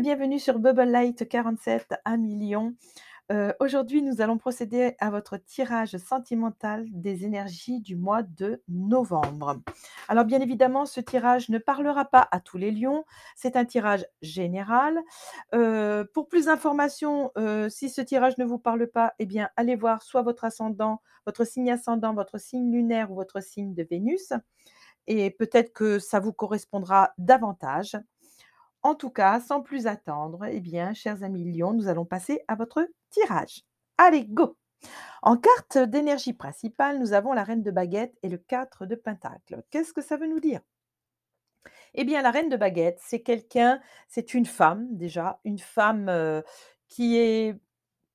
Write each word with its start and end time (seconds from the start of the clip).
Bienvenue 0.00 0.38
sur 0.38 0.58
Bubble 0.58 0.84
Light 0.84 1.28
47 1.28 1.94
à 2.06 2.16
millions. 2.16 2.74
Heu, 3.30 3.52
aujourd'hui, 3.60 4.02
nous 4.02 4.22
allons 4.22 4.38
procéder 4.38 4.94
à 5.00 5.10
votre 5.10 5.36
tirage 5.36 5.96
sentimental 5.98 6.86
des 6.90 7.26
énergies 7.26 7.80
du 7.80 7.96
mois 7.96 8.22
de 8.22 8.62
novembre. 8.68 9.60
Alors 10.08 10.24
bien 10.24 10.40
évidemment, 10.40 10.86
ce 10.86 11.00
tirage 11.00 11.50
ne 11.50 11.58
parlera 11.58 12.06
pas 12.06 12.26
à 12.30 12.40
tous 12.40 12.56
les 12.56 12.70
lions, 12.70 13.04
c'est 13.36 13.54
un 13.56 13.66
tirage 13.66 14.06
général. 14.22 14.98
Heu, 15.54 16.08
pour 16.14 16.28
plus 16.28 16.46
d'informations, 16.46 17.30
heu, 17.36 17.68
si 17.68 17.90
ce 17.90 18.00
tirage 18.00 18.38
ne 18.38 18.44
vous 18.46 18.58
parle 18.58 18.86
pas, 18.86 19.12
eh 19.18 19.26
bien, 19.26 19.50
allez 19.56 19.76
voir 19.76 20.02
soit 20.02 20.22
votre 20.22 20.44
ascendant, 20.44 21.02
votre 21.26 21.44
signe 21.44 21.70
ascendant, 21.70 22.14
votre 22.14 22.38
signe 22.38 22.72
lunaire 22.72 23.12
ou 23.12 23.14
votre 23.14 23.42
signe 23.42 23.74
de 23.74 23.82
Vénus 23.82 24.32
et 25.06 25.30
peut-être 25.30 25.72
que 25.72 25.98
ça 25.98 26.20
vous 26.20 26.32
correspondra 26.32 27.12
davantage. 27.18 27.96
En 28.84 28.94
tout 28.94 29.10
cas, 29.10 29.40
sans 29.40 29.60
plus 29.60 29.86
attendre, 29.88 30.44
eh 30.46 30.60
bien, 30.60 30.92
chers 30.94 31.22
amis 31.24 31.44
lions, 31.52 31.72
nous 31.72 31.88
allons 31.88 32.04
passer 32.04 32.42
à 32.48 32.54
votre 32.54 32.88
tirage. 33.10 33.62
Allez, 33.98 34.24
go! 34.24 34.56
En 35.22 35.36
carte 35.38 35.78
d'énergie 35.78 36.32
principale, 36.34 36.98
nous 37.00 37.12
avons 37.14 37.32
la 37.34 37.44
reine 37.44 37.62
de 37.64 37.70
baguette 37.72 38.16
et 38.22 38.28
le 38.30 38.38
4 38.38 38.86
de 38.86 38.96
pentacle. 38.96 39.62
Qu'est-ce 39.70 39.92
que 39.94 40.02
ça 40.02 40.16
veut 40.18 40.28
nous 40.28 40.40
dire? 40.40 40.60
Eh 41.94 42.04
bien, 42.04 42.22
la 42.22 42.30
reine 42.30 42.48
de 42.48 42.56
baguette, 42.56 42.98
c'est 43.02 43.20
quelqu'un, 43.22 43.80
c'est 44.08 44.34
une 44.34 44.46
femme 44.46 44.86
déjà, 44.96 45.40
une 45.44 45.58
femme, 45.58 46.08
heu, 46.08 46.42
qui 46.88 47.16
est 47.18 47.54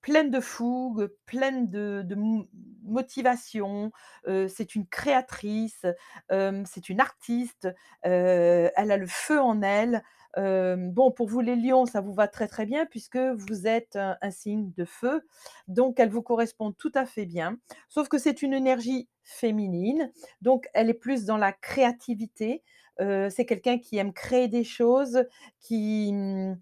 pleine 0.01 0.31
de 0.31 0.39
fougue, 0.41 1.09
pleine 1.25 1.69
de 1.69 2.03
de 2.05 2.15
mo 2.15 2.45
motivation, 2.83 3.91
heu, 4.27 4.47
c'est 4.49 4.75
une 4.75 4.87
créatrice, 4.87 5.85
hem, 6.29 6.65
c'est 6.65 6.89
une 6.89 7.01
artiste, 7.01 7.67
elle 8.03 8.91
a 8.91 8.97
le 8.97 9.07
feu 9.07 9.39
en 9.41 9.61
elle. 9.61 10.03
Bon, 10.37 11.11
pour 11.11 11.27
vous 11.27 11.39
les 11.41 11.55
lions, 11.55 11.85
ça 11.85 12.01
vous 12.01 12.13
va 12.13 12.27
très, 12.27 12.47
très 12.47 12.65
bien 12.65 12.85
puisque 12.85 13.17
vous 13.17 13.67
êtes 13.67 13.95
un 13.95 14.17
un 14.21 14.31
signe 14.31 14.71
de 14.77 14.85
feu, 14.85 15.21
donc 15.67 15.99
elle 15.99 16.09
vous 16.09 16.21
correspond 16.21 16.71
tout 16.71 16.91
à 16.95 17.05
fait 17.05 17.25
bien. 17.25 17.57
Sauf 17.89 18.07
que 18.07 18.17
c'est 18.17 18.41
une 18.41 18.53
énergie 18.53 19.09
féminine, 19.23 20.11
donc 20.41 20.67
elle 20.73 20.89
est 20.89 20.93
plus 20.93 21.25
dans 21.25 21.37
la 21.37 21.51
créativité, 21.53 22.63
c'est 22.99 23.45
quelqu'un 23.47 23.79
qui 23.79 23.97
aime 23.97 24.13
créer 24.13 24.47
des 24.47 24.63
choses, 24.63 25.25
qui, 25.59 26.11
mmh, 26.13 26.57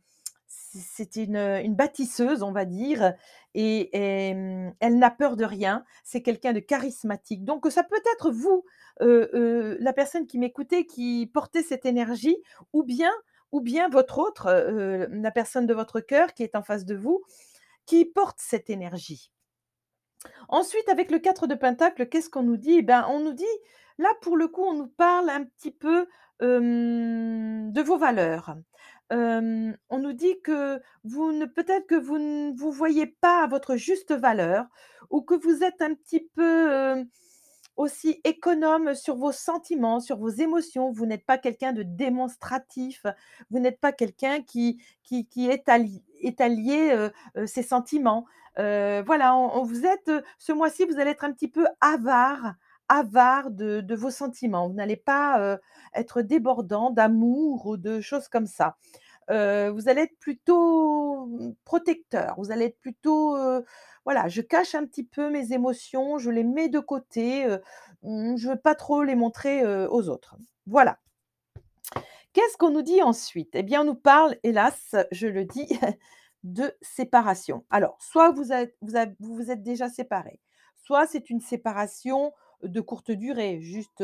c'est 0.47 1.15
une, 1.15 1.37
une 1.37 1.75
bâtisseuse, 1.75 2.43
on 2.43 2.51
va 2.51 2.65
dire 2.65 3.13
et 3.57 3.89
elle 3.95 4.99
n'a 4.99 5.11
peur 5.11 5.37
de 5.37 5.45
rien. 5.45 5.85
C'est 6.03 6.21
quelqu'un 6.21 6.51
de 6.53 6.59
charismatique. 6.59 7.45
Donc 7.45 7.65
ça 7.71 7.83
peut 7.83 8.01
être 8.15 8.31
vous, 8.31 8.65
la 8.99 9.93
personne 9.93 10.27
qui 10.27 10.39
m'écoutait, 10.39 10.85
qui 10.85 11.29
portait 11.33 11.63
cette 11.63 11.85
énergie 11.85 12.37
ou 12.73 12.83
bien 12.83 13.11
ou 13.51 13.61
bien 13.61 13.89
votre 13.89 14.19
autre, 14.19 14.51
la 15.09 15.31
personne 15.31 15.65
de 15.65 15.73
votre 15.73 15.99
cœur 15.99 16.33
qui 16.33 16.43
est 16.43 16.55
en 16.55 16.63
face 16.63 16.85
de 16.85 16.95
vous, 16.95 17.23
qui 17.85 18.05
porte 18.05 18.39
cette 18.39 18.69
énergie. 18.69 19.31
Ensuite, 20.49 20.89
avec 20.89 21.11
le 21.11 21.19
4 21.19 21.47
de 21.47 21.55
pentacle, 21.55 22.07
qu'est-ce 22.07 22.29
qu'on 22.29 22.43
nous 22.43 22.57
dit? 22.57 22.77
Eh 22.79 22.81
ben, 22.81 23.05
on 23.09 23.19
nous 23.19 23.33
dit 23.33 23.45
là, 23.97 24.09
pour 24.21 24.37
le 24.37 24.47
coup, 24.47 24.63
on 24.63 24.73
nous 24.73 24.87
parle 24.87 25.29
un 25.29 25.43
petit 25.43 25.71
peu, 25.71 26.07
de 26.41 27.81
vos 27.81 27.97
valeurs. 27.97 28.57
On 29.11 29.99
nous 29.99 30.13
dit 30.13 30.41
que 30.41 30.81
vous 31.03 31.31
ne 31.31 31.45
peut-être 31.45 31.87
que 31.87 31.95
vous 31.95 32.17
ne 32.17 32.57
vous 32.57 32.71
voyez 32.71 33.05
pas 33.05 33.43
à 33.43 33.47
votre 33.47 33.75
juste 33.75 34.13
valeur 34.13 34.65
ou 35.09 35.21
que 35.21 35.35
vous 35.35 35.63
êtes 35.63 35.81
un 35.81 35.93
petit 35.93 36.27
peu, 36.36 37.05
aussi 37.77 38.21
économe 38.23 38.95
sur 38.95 39.15
vos 39.15 39.31
sentiments, 39.31 39.99
sur 39.99 40.17
vos 40.17 40.30
émotions. 40.30 40.91
Vous 40.91 41.05
n'êtes 41.05 41.25
pas 41.25 41.37
quelqu'un 41.37 41.73
de 41.73 41.83
démonstratif, 41.83 43.05
vous 43.49 43.59
n'êtes 43.59 43.80
pas 43.80 43.91
quelqu'un 43.91 44.41
qui 44.41 44.81
qui 45.03 45.27
qui 45.27 45.49
étali 45.49 46.03
étaliez, 46.21 46.91
heu 46.93 47.11
heu, 47.37 47.47
ses 47.47 47.64
sentiments. 47.64 48.25
Heu, 48.59 49.03
voilà, 49.05 49.33
vous 49.64 49.85
êtes, 49.85 50.11
ce 50.39 50.52
mois-ci, 50.53 50.85
vous 50.85 50.99
allez 50.99 51.11
être 51.11 51.23
un 51.25 51.33
petit 51.33 51.49
peu 51.49 51.65
avare 51.81 52.53
avare 52.87 53.49
de 53.52 53.95
vos 53.95 54.11
sentiments. 54.11 54.67
Vous 54.69 54.75
n'allez 54.75 54.95
pas, 54.95 55.58
être 55.95 56.21
débordant 56.21 56.91
d'amour 56.91 57.65
ou 57.65 57.77
de 57.77 57.99
choses 58.02 58.27
comme 58.27 58.45
ça. 58.47 58.77
Vous 59.30 59.89
allez 59.89 60.02
être 60.02 60.17
plutôt, 60.19 61.25
mmh, 61.25 61.55
protecteur, 61.65 62.36
vous 62.37 62.52
allez 62.52 62.65
être 62.65 62.80
plutôt, 62.80 63.37
voilà, 64.05 64.27
je 64.27 64.41
cache 64.41 64.75
un 64.75 64.86
petit 64.86 65.03
peu 65.03 65.30
mes 65.30 65.53
émotions, 65.53 66.17
je 66.17 66.30
les 66.30 66.43
mets 66.43 66.69
de 66.69 66.80
côté, 66.80 67.47
mmh, 68.03 68.37
je 68.37 68.49
veux 68.49 68.59
pas 68.59 68.75
trop 68.75 69.03
les 69.03 69.15
montrer, 69.15 69.65
aux 69.87 70.09
autres. 70.09 70.37
Voilà. 70.67 70.99
Qu'est-ce 72.33 72.58
qu'on 72.58 72.71
nous 72.71 72.81
dit 72.81 73.02
ensuite? 73.02 73.55
Eh 73.55 73.64
bien, 73.64 73.81
on 73.81 73.85
nous 73.85 73.95
parle, 73.95 74.35
hélas, 74.43 74.95
je 75.11 75.27
le 75.27 75.45
dis, 75.45 75.67
de 76.43 76.75
séparation. 76.81 77.65
Alors, 77.69 77.97
soit 78.02 78.31
vous 78.31 78.52
êtes 78.52 78.75
vous 78.81 78.93
vous 79.19 79.35
vous 79.35 79.52
êtes 79.52 79.64
déjà 79.64 79.89
séparés, 79.89 80.41
soit 80.75 81.08
c'est 81.08 81.30
une 81.30 81.39
séparation 81.39 82.33
de 82.61 82.81
courte 82.81 83.11
durée, 83.11 83.61
juste, 83.61 84.03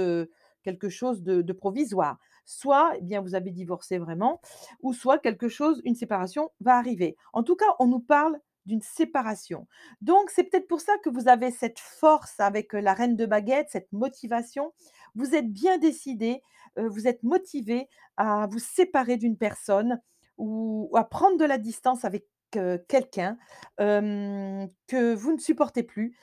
quelque 0.63 0.89
chose 0.89 1.21
de 1.23 1.53
provisoire. 1.53 2.17
Soit, 2.45 2.93
eh 2.97 3.01
bien, 3.01 3.21
vous 3.21 3.35
avez 3.35 3.51
divorcé 3.51 3.97
vraiment, 3.97 4.41
ou 4.81 4.93
soit 4.93 5.19
quelque 5.19 5.47
chose 5.47 5.81
une 5.85 5.95
séparation 5.95 6.51
va 6.59 6.77
arriver. 6.77 7.15
En 7.33 7.43
tout 7.43 7.55
cas, 7.55 7.65
on 7.79 7.87
nous 7.87 7.99
parle 7.99 8.39
d'une 8.65 8.81
séparation. 8.81 9.67
Donc 10.01 10.29
c'est 10.29 10.43
peut-être 10.43 10.67
pour 10.67 10.81
ça 10.81 10.93
que 11.03 11.09
vous 11.09 11.27
avez 11.27 11.49
cette 11.49 11.79
force 11.79 12.39
avec, 12.39 12.75
heu, 12.75 12.79
la 12.79 12.93
reine 12.93 13.15
de 13.15 13.25
baguette, 13.25 13.69
cette 13.71 13.91
motivation. 13.91 14.71
Vous 15.15 15.33
êtes 15.35 15.51
bien 15.51 15.77
décidé, 15.79 16.43
heu, 16.77 16.87
vous 16.87 17.07
êtes 17.07 17.23
motivé 17.23 17.87
à 18.17 18.47
vous 18.51 18.59
séparer 18.59 19.17
d'une 19.17 19.37
personne 19.37 19.99
ou 20.37 20.91
à 20.95 21.03
prendre 21.03 21.37
de 21.37 21.45
la 21.45 21.57
distance 21.57 22.05
avec, 22.05 22.27
quelqu'un, 22.51 23.37
que 23.77 25.13
vous 25.13 25.33
ne 25.33 25.39
supportez 25.39 25.83
plus, 25.83 26.15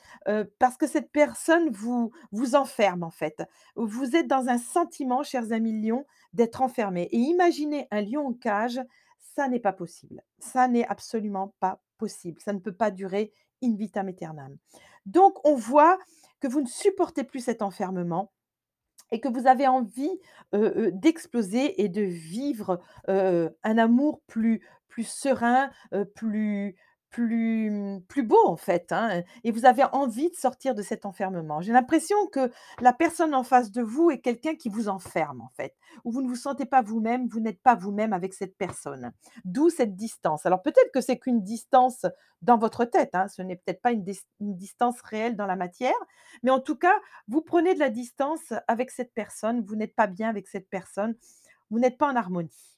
parce 0.59 0.77
que 0.77 0.87
cette 0.87 1.11
personne 1.11 1.69
vous 1.69 2.11
vous 2.31 2.55
enferme, 2.55 3.03
en 3.03 3.11
fait. 3.11 3.43
Vous 3.75 4.15
êtes 4.15 4.27
dans 4.27 4.47
un 4.47 4.57
sentiment, 4.57 5.23
chers 5.23 5.51
amis 5.51 5.81
lions, 5.81 6.05
d'être 6.33 6.61
enfermés 6.61 7.09
et 7.11 7.17
imaginez 7.17 7.87
un 7.91 8.01
lion 8.01 8.27
en 8.27 8.33
cage, 8.33 8.79
ça 9.35 9.47
n'est 9.47 9.59
pas 9.59 9.73
possible. 9.73 10.21
Ça 10.39 10.67
n'est 10.67 10.87
absolument 10.87 11.53
pas 11.59 11.81
possible. 11.97 12.39
Ça 12.41 12.53
ne 12.53 12.59
peut 12.59 12.73
pas 12.73 12.91
durer 12.91 13.33
in 13.63 13.75
vitam 13.75 14.07
aeternam. 14.07 14.55
Donc 15.05 15.43
on 15.45 15.55
voit 15.55 15.97
que 16.39 16.47
vous 16.47 16.61
ne 16.61 16.67
supportez 16.67 17.23
plus 17.23 17.39
cet 17.41 17.61
enfermement 17.61 18.31
et 19.11 19.19
que 19.19 19.27
vous 19.27 19.47
avez 19.47 19.67
envie, 19.67 20.19
d'exploser 20.53 21.81
et 21.83 21.89
de 21.89 22.01
vivre, 22.01 22.79
un 23.07 23.77
amour 23.77 24.21
plus 24.27 24.61
plus 24.87 25.07
serein, 25.07 25.69
plus 26.15 26.75
plus, 27.09 27.69
mmh, 27.71 28.01
plus 28.07 28.23
beau 28.23 28.39
en 28.45 28.57
fait, 28.57 28.91
hein, 28.91 29.23
et 29.43 29.51
vous 29.51 29.65
avez 29.65 29.83
envie 29.91 30.29
de 30.29 30.35
sortir 30.35 30.75
de 30.75 30.81
cet 30.81 31.05
enfermement. 31.05 31.61
J'ai 31.61 31.73
l'impression 31.73 32.17
que 32.27 32.51
la 32.81 32.93
personne 32.93 33.33
en 33.33 33.43
face 33.43 33.71
de 33.71 33.81
vous 33.81 34.11
est 34.11 34.19
quelqu'un 34.19 34.55
qui 34.55 34.69
vous 34.69 34.89
enferme 34.89 35.41
en 35.41 35.49
fait, 35.55 35.75
où 36.03 36.11
vous 36.11 36.21
ne 36.21 36.27
vous 36.27 36.35
sentez 36.35 36.65
pas 36.65 36.81
vous-même, 36.81 37.27
vous 37.27 37.39
n'êtes 37.39 37.61
pas 37.61 37.75
vous-même 37.75 38.13
avec 38.13 38.33
cette 38.33 38.57
personne. 38.57 39.11
D'où 39.45 39.69
cette 39.69 39.95
distance. 39.95 40.45
Alors 40.45 40.61
peut-être 40.61 40.91
que 40.93 41.01
c'est 41.01 41.17
qu'une 41.17 41.41
distance 41.41 42.05
dans 42.41 42.57
votre 42.57 42.85
tête, 42.85 43.13
hein, 43.13 43.27
ce 43.27 43.41
n'est 43.41 43.57
peut-être 43.57 43.81
pas 43.81 43.91
une 43.91 44.03
dis 44.03 44.19
une 44.39 44.55
distance 44.55 45.01
réelle 45.01 45.35
dans 45.35 45.45
la 45.45 45.55
matière, 45.55 45.93
mais 46.43 46.51
en 46.51 46.59
tout 46.59 46.75
cas, 46.75 46.95
vous 47.27 47.41
prenez 47.41 47.73
de 47.73 47.79
la 47.79 47.89
distance 47.89 48.53
avec 48.67 48.91
cette 48.91 49.13
personne, 49.13 49.61
vous 49.61 49.75
n'êtes 49.75 49.95
pas 49.95 50.07
bien 50.07 50.29
avec 50.29 50.47
cette 50.47 50.69
personne, 50.69 51.15
vous 51.69 51.79
n'êtes 51.79 51.97
pas 51.97 52.11
en 52.11 52.15
harmonie. 52.15 52.77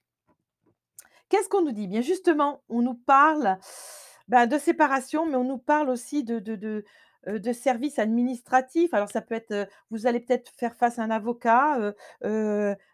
Qu'est-ce 1.29 1.47
qu'on 1.47 1.61
nous 1.61 1.71
dit? 1.71 1.87
Bien 1.87 2.01
justement, 2.01 2.61
on 2.67 2.81
nous 2.81 2.95
parle, 2.95 3.57
bah, 4.31 4.47
de 4.47 4.57
séparation, 4.57 5.25
mais 5.25 5.35
on 5.35 5.43
nous 5.43 5.57
parle 5.57 5.89
aussi 5.89 6.23
de 6.23 6.39
de 6.39 6.55
de, 7.27 7.53
services 7.53 7.99
administratifs. 7.99 8.93
Alors 8.93 9.09
ça 9.09 9.21
peut 9.21 9.35
être, 9.35 9.67
vous 9.91 10.07
allez 10.07 10.21
peut-être 10.21 10.51
faire 10.57 10.73
face 10.75 10.99
à 10.99 11.03
un 11.03 11.11
avocat, 11.11 11.93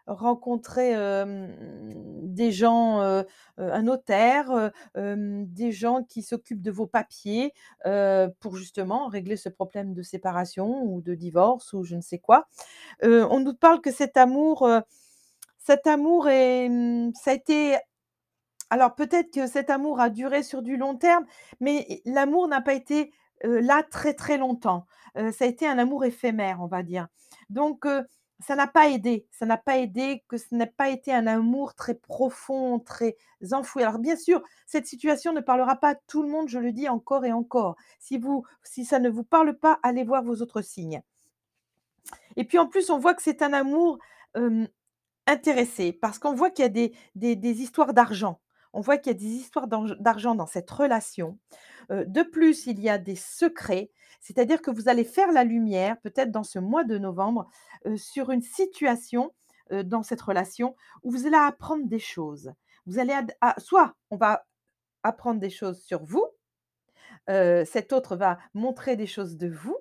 rencontrer, 0.06 0.94
des 2.24 2.52
gens, 2.52 3.00
un 3.56 3.82
notaire, 3.82 4.72
des 4.96 5.72
gens 5.72 6.02
qui 6.02 6.22
s'occupent 6.22 6.60
de 6.60 6.72
vos 6.72 6.86
papiers, 6.88 7.54
pour 8.40 8.56
justement 8.56 9.06
régler 9.06 9.36
ce 9.36 9.48
problème 9.48 9.94
de 9.94 10.02
séparation 10.02 10.82
ou 10.82 11.00
de 11.00 11.14
divorce 11.14 11.72
ou 11.72 11.84
je 11.84 11.94
ne 11.94 12.02
sais 12.02 12.18
quoi. 12.18 12.48
On 13.02 13.40
nous 13.40 13.54
parle 13.54 13.80
que 13.80 13.92
cet 13.92 14.16
amour, 14.16 14.68
cet 15.58 15.86
amour 15.86 16.28
est, 16.28 16.68
mmh, 16.68 17.12
ça 17.14 17.30
a 17.30 17.34
été 17.34 17.76
alors 18.70 18.94
peut-être 18.94 19.32
que 19.32 19.46
cet 19.46 19.70
amour 19.70 20.00
a 20.00 20.10
duré 20.10 20.42
sur 20.42 20.62
du 20.62 20.76
long 20.76 20.96
terme, 20.96 21.24
mais 21.60 22.02
l'amour 22.04 22.48
n'a 22.48 22.60
pas 22.60 22.74
été, 22.74 23.12
là 23.42 23.82
très, 23.82 24.14
très 24.14 24.38
longtemps. 24.38 24.86
Ça 25.14 25.44
a 25.44 25.48
été 25.48 25.66
un 25.66 25.78
amour 25.78 26.04
éphémère, 26.04 26.60
on 26.60 26.66
va 26.66 26.82
dire. 26.82 27.08
Donc 27.50 27.86
ça 28.40 28.54
n'a 28.54 28.68
pas 28.68 28.88
aidé, 28.88 29.26
ça 29.32 29.46
n'a 29.46 29.56
pas 29.56 29.78
aidé, 29.78 30.22
que 30.28 30.36
ce 30.36 30.54
n'a 30.54 30.66
pas 30.66 30.90
été 30.90 31.12
un 31.12 31.26
amour 31.26 31.74
très 31.74 31.94
profond, 31.94 32.78
très 32.78 33.16
enfoui. 33.52 33.82
Alors 33.82 33.98
bien 33.98 34.16
sûr, 34.16 34.42
cette 34.66 34.86
situation 34.86 35.32
ne 35.32 35.40
parlera 35.40 35.76
pas 35.76 35.90
à 35.90 35.94
tout 35.94 36.22
le 36.22 36.28
monde, 36.28 36.48
je 36.48 36.58
le 36.58 36.70
dis 36.70 36.88
encore 36.88 37.24
et 37.24 37.32
encore. 37.32 37.76
Si 37.98 38.84
ça 38.84 39.00
ne 39.00 39.08
vous 39.08 39.24
parle 39.24 39.58
pas, 39.58 39.80
allez 39.82 40.04
voir 40.04 40.22
vos 40.22 40.36
autres 40.36 40.62
signes. 40.62 41.02
Et 42.36 42.44
puis 42.44 42.58
en 42.58 42.66
plus, 42.68 42.90
on 42.90 42.98
voit 42.98 43.14
que 43.14 43.22
c'est 43.22 43.42
un 43.42 43.52
amour, 43.52 43.98
intéressé, 45.26 45.92
parce 45.92 46.18
qu'on 46.18 46.32
voit 46.34 46.50
qu'il 46.50 46.64
y 46.64 46.68
a 46.68 47.34
des 47.34 47.62
histoires 47.62 47.92
d'argent. 47.92 48.40
On 48.72 48.80
voit 48.80 48.98
qu'il 48.98 49.12
y 49.12 49.16
a 49.16 49.18
des 49.18 49.24
histoires 49.24 49.68
d'argent 49.68 50.34
dans 50.34 50.46
cette 50.46 50.70
relation. 50.70 51.38
De 51.90 52.22
plus, 52.22 52.66
il 52.66 52.80
y 52.80 52.88
a 52.88 52.98
des 52.98 53.16
secrets, 53.16 53.90
c'est-à-dire 54.20 54.60
que 54.60 54.70
vous 54.70 54.88
allez 54.88 55.04
faire 55.04 55.32
la 55.32 55.44
lumière, 55.44 56.00
peut-être 56.00 56.30
dans 56.30 56.44
ce 56.44 56.58
mois 56.58 56.84
de 56.84 56.98
novembre, 56.98 57.48
sur 57.96 58.30
une 58.30 58.42
situation, 58.42 59.34
dans 59.70 60.02
cette 60.02 60.22
relation 60.22 60.76
où 61.02 61.10
vous 61.10 61.26
allez 61.26 61.36
apprendre 61.36 61.86
des 61.86 61.98
choses. 61.98 62.52
Vous 62.86 62.98
allez 62.98 63.12
ad 63.12 63.36
a 63.40 63.58
soit 63.58 63.94
on 64.10 64.16
va 64.16 64.46
apprendre 65.02 65.40
des 65.40 65.50
choses 65.50 65.82
sur 65.82 66.04
vous, 66.04 66.26
cet 67.26 67.92
autre 67.92 68.16
va 68.16 68.38
montrer 68.54 68.96
des 68.96 69.06
choses 69.06 69.36
de 69.36 69.48
vous, 69.48 69.76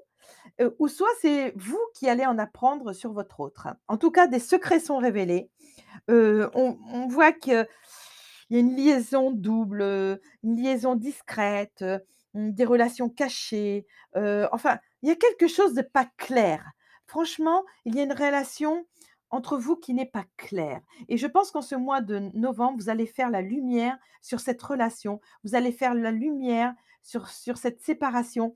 ou 0.79 0.87
soit 0.87 1.07
c'est 1.21 1.53
vous 1.55 1.79
qui 1.93 2.09
allez 2.09 2.25
en 2.25 2.37
apprendre 2.37 2.93
sur 2.93 3.13
votre 3.13 3.39
autre. 3.39 3.67
En 3.87 3.97
tout 3.97 4.11
cas, 4.11 4.27
des 4.27 4.39
secrets 4.39 4.79
sont 4.79 4.97
révélés. 4.97 5.49
On 6.09 7.07
voit 7.09 7.31
qu'il 8.47 8.57
y 8.57 8.59
a 8.59 8.63
une 8.63 8.75
liaison 8.75 9.31
double, 9.31 9.81
une 10.43 10.55
liaison 10.61 10.95
discrète, 10.95 11.83
mmh, 12.33 12.51
des 12.51 12.65
relations 12.65 13.09
cachées, 13.09 13.85
enfin, 14.15 14.79
il 15.03 15.09
y 15.09 15.11
a 15.11 15.15
quelque 15.15 15.47
chose 15.47 15.73
de 15.73 15.81
pas 15.81 16.07
clair. 16.17 16.63
Franchement, 17.07 17.63
il 17.85 17.95
y 17.95 17.99
a 17.99 18.03
une 18.03 18.13
relation 18.13 18.85
entre 19.29 19.57
vous 19.57 19.75
qui 19.75 19.93
n'est 19.93 20.05
pas 20.05 20.25
claire 20.37 20.81
et 21.09 21.17
je 21.17 21.27
pense 21.27 21.51
qu'en 21.51 21.61
ce 21.61 21.75
mois 21.75 22.01
de 22.01 22.19
novembre, 22.33 22.77
vous 22.79 22.89
allez 22.89 23.05
faire 23.05 23.29
la 23.29 23.41
lumière 23.41 23.97
sur 24.21 24.39
cette 24.39 24.61
relation. 24.61 25.19
Vous 25.43 25.55
allez 25.55 25.71
faire 25.71 25.93
la 25.93 26.11
lumière 26.11 26.73
sur 27.03 27.27
sur 27.29 27.57
cette 27.57 27.81
séparation, 27.81 28.55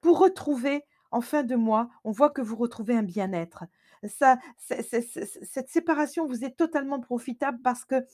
pour 0.00 0.18
retrouver 0.18 0.84
en 1.10 1.20
fin 1.20 1.42
de 1.42 1.54
mois, 1.56 1.90
on 2.04 2.10
voit 2.10 2.30
que 2.30 2.40
vous 2.40 2.56
retrouvez 2.56 2.96
un 2.96 3.02
bien-être. 3.02 3.64
Ça 4.06 4.38
cette 4.58 5.68
séparation 5.68 6.26
vous 6.26 6.44
est 6.44 6.56
totalement 6.56 7.00
profitable 7.00 7.58
parce 7.62 7.84
que 7.84 8.04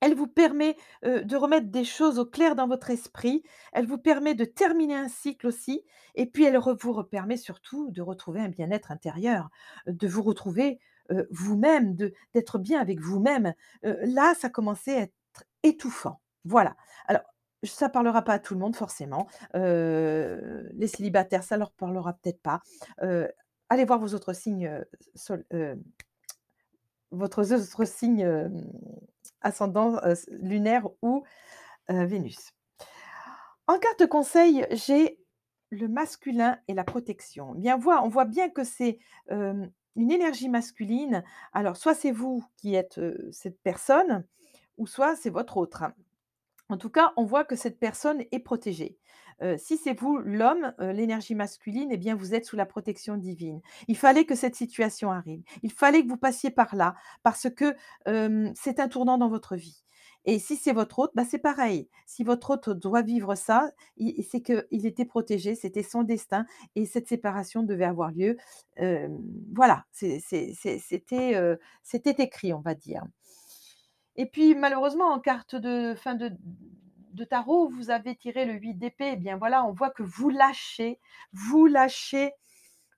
elle 0.00 0.14
vous 0.14 0.26
permet, 0.26 0.76
de 1.02 1.36
remettre 1.36 1.68
des 1.68 1.84
choses 1.84 2.18
au 2.18 2.26
clair 2.26 2.54
dans 2.54 2.68
votre 2.68 2.90
esprit. 2.90 3.42
Elle 3.72 3.86
vous 3.86 3.98
permet 3.98 4.34
de 4.34 4.44
terminer 4.44 4.94
un 4.94 5.08
cycle 5.08 5.46
aussi 5.46 5.84
et 6.14 6.26
puis 6.26 6.44
elle 6.44 6.58
vous 6.58 7.02
permet 7.04 7.36
surtout 7.36 7.90
de 7.90 8.02
retrouver 8.02 8.40
un 8.40 8.48
bien-être 8.48 8.90
intérieur, 8.90 9.48
de 9.86 10.06
vous 10.06 10.22
retrouver, 10.22 10.78
vous-même, 11.30 11.96
d'être 12.34 12.58
bien 12.58 12.80
avec 12.80 13.00
vous-même. 13.00 13.54
Là, 13.82 14.34
ça 14.34 14.50
commençait 14.50 14.96
à 14.96 15.02
être 15.02 15.44
étouffant. 15.62 16.20
Voilà. 16.44 16.76
Alors, 17.06 17.22
ça 17.62 17.88
parlera 17.88 18.22
pas 18.22 18.34
à 18.34 18.38
tout 18.38 18.54
le 18.54 18.60
monde 18.60 18.76
forcément. 18.76 19.26
Les 19.54 20.86
célibataires, 20.86 21.42
ça 21.42 21.56
leur 21.56 21.72
parlera 21.72 22.12
peut-être 22.12 22.42
pas. 22.42 22.60
Allez 23.68 23.84
voir 23.84 23.98
vos 23.98 24.14
autres 24.14 24.32
signes, 24.32 24.70
votre 27.10 27.52
autres 27.52 27.84
signes, 27.84 28.20
hem, 28.20 28.70
ascendant, 29.42 29.96
heu, 30.04 30.12
s 30.12 30.26
lunaire 30.30 30.88
ou, 31.02 31.24
heu, 31.90 32.04
Vénus. 32.06 32.52
En 33.68 33.78
carte 33.78 34.06
conseil, 34.06 34.64
j'ai 34.70 35.18
le 35.70 35.88
masculin 35.88 36.58
et 36.68 36.74
la 36.74 36.84
protection. 36.84 37.52
Bien 37.54 37.76
voit 37.76 38.02
on 38.04 38.08
voit 38.08 38.24
bien 38.24 38.48
que 38.48 38.62
c'est, 38.64 38.98
une 39.96 40.10
énergie 40.12 40.48
masculine. 40.48 41.24
Alors 41.52 41.76
soit 41.76 41.94
c'est 41.94 42.12
vous 42.12 42.44
qui 42.56 42.74
êtes, 42.74 43.00
cette 43.32 43.60
personne 43.62 44.24
ou 44.78 44.86
soit 44.86 45.16
c'est 45.16 45.30
votre 45.30 45.56
autre. 45.56 45.84
En 46.68 46.76
tout 46.76 46.90
cas, 46.90 47.12
on 47.16 47.24
voit 47.24 47.44
que 47.44 47.56
cette 47.56 47.78
personne 47.78 48.22
est 48.32 48.40
protégée. 48.40 48.98
Si 49.58 49.76
c'est 49.76 49.92
vous 49.98 50.16
l'homme, 50.18 50.72
l'énergie 50.78 51.34
masculine, 51.34 51.90
eh 51.92 51.98
bien, 51.98 52.14
vous 52.14 52.34
êtes 52.34 52.46
sous 52.46 52.56
la 52.56 52.64
protection 52.66 53.16
divine. 53.18 53.60
Il 53.86 53.96
fallait 53.96 54.24
que 54.24 54.34
cette 54.34 54.56
situation 54.56 55.12
arrive. 55.12 55.42
Il 55.62 55.70
fallait 55.70 56.02
que 56.02 56.08
vous 56.08 56.16
passiez 56.16 56.50
par 56.50 56.74
là 56.74 56.94
parce 57.22 57.48
que, 57.50 57.74
c'est 58.54 58.80
un 58.80 58.88
tournant 58.88 59.18
dans 59.18 59.28
votre 59.28 59.54
vie 59.56 59.82
et 60.26 60.40
si 60.40 60.56
c'est 60.56 60.72
votre 60.72 60.98
hôte, 60.98 61.12
bah, 61.14 61.24
c'est 61.24 61.38
pareil. 61.38 61.88
Si 62.04 62.24
votre 62.24 62.50
hôte 62.50 62.68
doit 62.70 63.02
vivre 63.02 63.36
ça, 63.36 63.70
c'est 64.28 64.40
qu'il 64.42 64.86
était 64.86 65.04
protégé, 65.04 65.54
c'était 65.54 65.84
son 65.84 66.02
destin 66.02 66.46
et 66.74 66.84
cette 66.84 67.06
séparation 67.08 67.62
devait 67.62 67.84
avoir 67.84 68.10
lieu. 68.10 68.36
Voilà, 69.54 69.84
c'était 69.92 70.52
écrit, 72.18 72.52
on 72.52 72.60
va 72.60 72.74
dire. 72.74 73.04
Et 74.16 74.26
puis 74.26 74.54
malheureusement 74.54 75.06
en 75.12 75.20
carte 75.20 75.54
de 75.56 75.94
fin 75.94 76.14
de 76.14 77.24
tarot, 77.24 77.68
vous 77.68 77.90
avez 77.90 78.16
tiré 78.16 78.44
le 78.44 78.54
8 78.54 78.74
d'épée. 78.74 79.10
Eh 79.12 79.16
bien 79.16 79.36
voilà, 79.36 79.64
on 79.64 79.72
voit 79.72 79.90
que 79.90 80.02
vous 80.02 80.30
lâchez, 80.30 81.00
vous 81.32 81.66
lâchez 81.66 82.32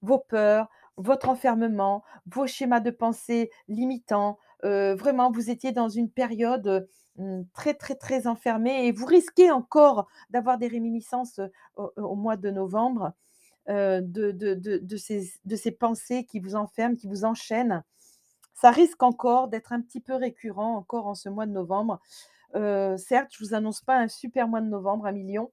vos 0.03 0.19
peurs, 0.21 0.69
votre 0.97 1.29
enfermement, 1.29 2.05
vos 2.27 2.47
schémas 2.47 2.81
de 2.81 2.91
pensée 2.91 3.51
limitants. 3.69 4.39
Heu, 4.65 4.95
vraiment, 4.95 5.31
vous 5.31 5.51
étiez 5.51 5.73
dans 5.73 5.89
une 5.89 6.11
période, 6.11 6.67
heu, 6.69 6.89
mmh, 7.19 7.43
très, 7.55 7.75
très, 7.75 7.95
très 7.97 8.27
enfermée 8.27 8.87
et 8.87 8.93
vous 8.93 9.07
risquez 9.07 9.51
encore 9.51 10.09
d'avoir 10.31 10.59
des 10.59 10.69
réminiscences, 10.69 11.39
heu, 11.41 11.51
au 11.97 12.17
mois 12.17 12.37
de 12.37 12.51
novembre, 12.51 13.13
ces 14.97 15.33
de 15.45 15.57
ces 15.57 15.73
pensées 15.73 16.25
qui 16.25 16.41
vous 16.41 16.57
enferment, 16.57 16.97
qui 16.97 17.09
vous 17.09 17.25
enchaînent. 17.25 17.85
Ça 18.61 18.73
risque 18.73 19.05
encore 19.05 19.47
d'être 19.47 19.73
un 19.73 19.81
petit 19.81 20.01
peu 20.01 20.17
récurrent 20.17 20.75
encore 20.75 21.07
en 21.07 21.15
ce 21.15 21.29
mois 21.29 21.47
de 21.47 21.53
novembre. 21.53 22.01
Certes, 22.55 23.31
je 23.31 23.45
vous 23.45 23.55
annonce 23.55 23.83
pas 23.83 23.97
un 23.97 24.09
super 24.09 24.49
mois 24.49 24.61
de 24.61 24.67
novembre 24.67 25.07
à 25.07 25.13
millions, 25.13 25.53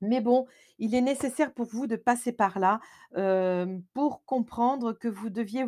mais 0.00 0.22
bon, 0.22 0.46
il 0.78 0.94
est 0.94 1.02
nécessaire 1.02 1.52
pour 1.52 1.66
vous 1.66 1.86
de 1.86 1.94
passer 1.96 2.32
par 2.32 2.58
là, 2.58 2.80
pour 3.92 4.24
comprendre 4.24 4.94
que 4.94 5.08
vous 5.08 5.28
deviez 5.28 5.64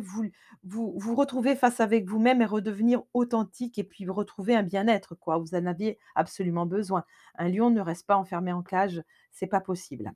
vous 0.63 1.15
retrouver 1.15 1.55
face 1.55 1.81
avec 1.81 2.07
vous-même 2.07 2.41
et 2.41 2.45
redevenir 2.45 3.03
authentique 3.13 3.77
et 3.77 3.83
puis 3.83 4.09
retrouver 4.09 4.55
un 4.55 4.63
bien-être, 4.63 5.13
quoi. 5.13 5.37
Vous 5.37 5.53
en 5.53 5.67
aviez 5.67 5.99
absolument 6.15 6.65
besoin. 6.65 7.05
Un 7.37 7.47
lion 7.47 7.69
ne 7.69 7.79
reste 7.79 8.07
pas 8.07 8.17
enfermé 8.17 8.51
en 8.51 8.63
cage, 8.63 9.03
c'est 9.29 9.45
pas 9.45 9.61
possible. 9.61 10.13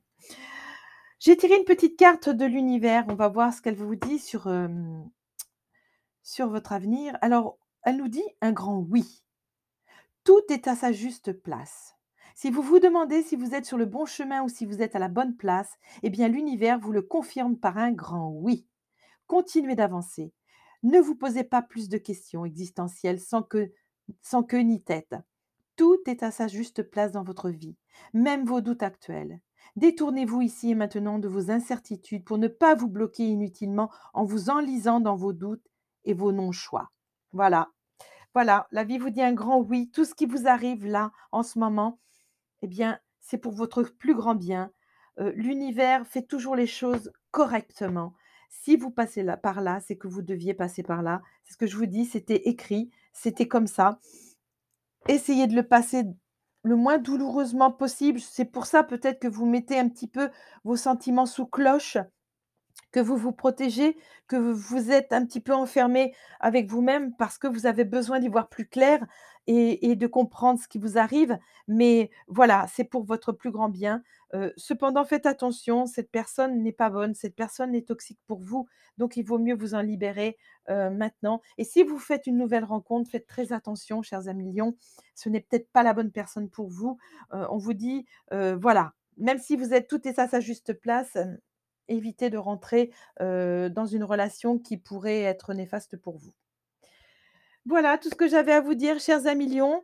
J'ai 1.20 1.36
tiré 1.36 1.56
une 1.56 1.64
petite 1.64 1.96
carte 1.96 2.28
de 2.28 2.44
l'univers, 2.44 3.04
on 3.08 3.14
va 3.14 3.28
voir 3.28 3.52
ce 3.52 3.62
qu'elle 3.62 3.76
vous 3.76 3.94
dit 3.94 4.18
sur, 4.18 4.48
sur 6.30 6.48
votre 6.48 6.72
avenir. 6.72 7.18
Alors, 7.20 7.58
elle 7.82 7.96
nous 7.96 8.08
dit 8.08 8.24
un 8.40 8.52
grand 8.52 8.78
oui. 8.78 9.24
Tout 10.24 10.42
est 10.48 10.68
à 10.68 10.76
sa 10.76 10.92
juste 10.92 11.32
place. 11.32 11.96
Si 12.36 12.50
vous 12.50 12.62
vous 12.62 12.78
demandez 12.78 13.22
si 13.22 13.36
vous 13.36 13.54
êtes 13.54 13.66
sur 13.66 13.76
le 13.76 13.86
bon 13.86 14.06
chemin 14.06 14.42
ou 14.42 14.48
si 14.48 14.64
vous 14.64 14.80
êtes 14.80 14.94
à 14.94 15.00
la 15.00 15.08
bonne 15.08 15.36
place, 15.36 15.72
eh 16.02 16.10
bien 16.10 16.28
l'univers 16.28 16.78
vous 16.78 16.92
le 16.92 17.02
confirme 17.02 17.56
par 17.58 17.78
un 17.78 17.90
grand 17.90 18.30
oui. 18.30 18.66
Continuez 19.26 19.74
d'avancer. 19.74 20.32
Ne 20.82 21.00
vous 21.00 21.16
posez 21.16 21.44
pas 21.44 21.62
plus 21.62 21.88
de 21.88 21.98
questions 21.98 22.44
existentielles 22.44 23.20
sans 23.20 23.42
que 23.42 23.72
sans 24.22 24.42
queue 24.42 24.60
ni 24.60 24.82
tête. 24.82 25.14
Tout 25.76 25.98
est 26.06 26.22
à 26.22 26.30
sa 26.30 26.46
juste 26.46 26.82
place 26.82 27.12
dans 27.12 27.22
votre 27.22 27.50
vie, 27.50 27.76
même 28.12 28.44
vos 28.44 28.60
doutes 28.60 28.82
actuels. 28.82 29.40
Détournez-vous 29.76 30.42
ici 30.42 30.70
et 30.70 30.74
maintenant 30.74 31.18
de 31.18 31.28
vos 31.28 31.50
incertitudes 31.50 32.24
pour 32.24 32.38
ne 32.38 32.48
pas 32.48 32.74
vous 32.74 32.88
bloquer 32.88 33.26
inutilement 33.26 33.90
en 34.14 34.24
vous 34.24 34.50
enlisant 34.50 35.00
dans 35.00 35.16
vos 35.16 35.32
doutes 35.32 35.69
et 36.04 36.14
vos 36.14 36.32
non-choix. 36.32 36.90
Voilà. 37.32 37.68
Voilà, 38.34 38.68
la 38.70 38.84
vie 38.84 38.98
vous 38.98 39.10
dit 39.10 39.22
un 39.22 39.32
grand 39.32 39.60
oui. 39.60 39.90
Tout 39.90 40.04
ce 40.04 40.14
qui 40.14 40.26
vous 40.26 40.46
arrive 40.46 40.86
là, 40.86 41.10
en 41.32 41.42
ce 41.42 41.58
moment, 41.58 41.98
eh 42.62 42.68
bien, 42.68 43.00
c'est 43.18 43.38
pour 43.38 43.52
votre 43.52 43.82
plus 43.82 44.14
grand 44.14 44.34
bien. 44.34 44.70
Heu, 45.18 45.32
l'univers 45.34 46.06
fait 46.06 46.22
toujours 46.22 46.56
les 46.56 46.66
choses 46.66 47.12
correctement. 47.30 48.14
Si 48.48 48.76
vous 48.76 48.90
passez 48.90 49.24
par 49.42 49.60
là, 49.60 49.80
c'est 49.80 49.96
que 49.96 50.08
vous 50.08 50.22
deviez 50.22 50.54
passer 50.54 50.82
par 50.82 51.02
là. 51.02 51.22
C'est 51.44 51.54
ce 51.54 51.58
que 51.58 51.66
je 51.66 51.76
vous 51.76 51.86
dis, 51.86 52.04
c'était 52.04 52.48
écrit, 52.48 52.90
c'était 53.12 53.48
comme 53.48 53.66
ça. 53.66 53.98
Essayez 55.08 55.46
de 55.46 55.54
le 55.54 55.66
passer 55.66 56.04
le 56.62 56.76
moins 56.76 56.98
douloureusement 56.98 57.70
possible. 57.70 58.20
C'est 58.20 58.44
pour 58.44 58.66
ça 58.66 58.82
peut-être 58.82 59.20
que 59.20 59.28
vous 59.28 59.46
mettez 59.46 59.78
un 59.78 59.88
petit 59.88 60.08
peu 60.08 60.30
vos 60.64 60.76
sentiments 60.76 61.26
sous 61.26 61.46
cloche 61.46 61.96
que 62.92 63.00
vous 63.00 63.16
vous 63.16 63.32
protégez, 63.32 63.96
que 64.26 64.36
vous 64.36 64.90
êtes 64.90 65.12
un 65.12 65.24
petit 65.24 65.40
peu 65.40 65.52
enfermé 65.54 66.14
avec 66.40 66.68
vous-même 66.68 67.14
parce 67.16 67.38
que 67.38 67.46
vous 67.46 67.66
avez 67.66 67.84
besoin 67.84 68.18
d'y 68.20 68.28
voir 68.28 68.48
plus 68.48 68.66
clair 68.66 69.06
et 69.46 69.96
de 69.96 70.06
comprendre 70.06 70.60
ce 70.60 70.68
qui 70.68 70.78
vous 70.78 70.96
arrive. 70.96 71.36
Mais 71.66 72.10
voilà, 72.28 72.66
c'est 72.72 72.84
pour 72.84 73.02
votre 73.04 73.32
plus 73.32 73.50
grand 73.50 73.68
bien. 73.68 74.02
Heu, 74.34 74.52
cependant, 74.56 75.04
faites 75.04 75.26
attention, 75.26 75.86
cette 75.86 76.10
personne 76.10 76.62
n'est 76.62 76.72
pas 76.72 76.88
bonne, 76.90 77.14
cette 77.14 77.34
personne 77.34 77.74
est 77.74 77.88
toxique 77.88 78.20
pour 78.28 78.40
vous, 78.40 78.68
donc 78.96 79.16
il 79.16 79.24
vaut 79.24 79.38
mieux 79.38 79.56
vous 79.56 79.74
en 79.74 79.80
libérer, 79.80 80.36
heu, 80.68 80.90
maintenant. 80.90 81.40
Et 81.58 81.64
si 81.64 81.82
vous 81.82 81.98
faites 81.98 82.28
une 82.28 82.36
nouvelle 82.36 82.62
rencontre, 82.64 83.10
faites 83.10 83.26
très 83.26 83.52
attention, 83.52 84.02
chers 84.02 84.28
amis 84.28 84.52
lions, 84.54 84.76
ce 85.16 85.28
n'est 85.28 85.40
peut-être 85.40 85.68
pas 85.72 85.82
la 85.82 85.94
bonne 85.94 86.12
personne 86.12 86.48
pour 86.48 86.68
vous. 86.68 86.96
Heu, 87.34 87.44
on 87.50 87.56
vous 87.58 87.74
dit, 87.74 88.06
voilà, 88.30 88.92
même 89.16 89.38
si 89.38 89.56
vous 89.56 89.74
êtes 89.74 89.88
tout 89.88 90.06
est 90.06 90.18
à 90.20 90.28
sa 90.28 90.38
juste 90.40 90.74
place, 90.74 91.16
évitez 91.90 92.30
de 92.30 92.38
rentrer, 92.38 92.92
dans 93.18 93.86
une 93.86 94.04
relation 94.04 94.58
qui 94.58 94.78
pourrait 94.78 95.22
être 95.22 95.52
néfaste 95.54 95.96
pour 95.96 96.16
vous. 96.16 96.32
Voilà 97.66 97.98
tout 97.98 98.08
ce 98.08 98.14
que 98.14 98.26
j'avais 98.28 98.52
à 98.52 98.60
vous 98.60 98.74
dire, 98.74 98.98
chers 99.00 99.26
amis 99.26 99.46
lions. 99.46 99.82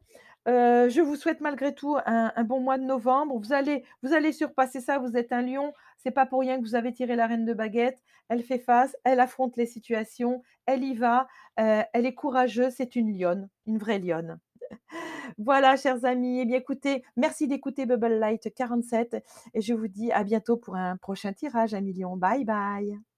Heu, 0.49 0.89
je 0.89 1.01
vous 1.01 1.17
souhaite 1.17 1.41
malgré 1.41 1.75
tout 1.75 1.97
un 2.07 2.45
bon 2.45 2.61
mois 2.61 2.79
de 2.79 2.85
novembre. 2.85 3.39
Vous 3.39 3.53
allez 3.53 3.85
vous 4.03 4.15
allez 4.15 4.33
surpasser 4.33 4.81
ça, 4.81 4.99
vous 4.99 5.17
êtes 5.17 5.33
un 5.33 5.43
lion, 5.43 5.73
c'est 5.99 6.11
pas 6.13 6.25
pour 6.25 6.41
rien 6.41 6.59
que 6.59 6.63
vous 6.63 6.75
avez 6.75 6.93
tiré 6.93 7.17
la 7.17 7.27
reine 7.27 7.45
de 7.45 7.53
baguettes. 7.53 8.03
Elle 8.29 8.43
fait 8.43 8.59
face, 8.59 8.97
elle 9.05 9.21
affronte 9.21 9.57
les 9.57 9.67
situations, 9.67 10.43
elle 10.67 10.85
y 10.85 10.95
va, 10.95 11.27
elle 11.57 12.07
est 12.07 12.15
courageuse, 12.15 12.75
c'est 12.77 12.97
une 12.97 13.17
lionne, 13.17 13.49
une 13.67 13.79
vraie 13.79 13.99
lionne. 13.99 14.39
Voilà, 15.39 15.77
chers 15.77 16.05
amis, 16.05 16.41
eh 16.41 16.45
bien, 16.47 16.59
écoutez, 16.59 17.03
merci 17.17 17.49
d'écouter 17.49 17.87
Bubble 17.87 18.19
Light 18.19 18.53
47 18.55 19.17
et 19.55 19.61
je 19.61 19.75
vous 19.75 19.89
dis 19.89 20.13
à 20.13 20.25
bientôt 20.25 20.57
pour 20.57 20.77
un 20.77 20.97
prochain 20.97 21.33
tirage 21.33 21.75
à 21.75 21.81
millions. 21.81 22.17
Bye 22.17 22.45
bye. 22.45 23.16